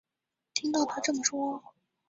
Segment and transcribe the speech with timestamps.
[0.55, 1.61] 听到她这么说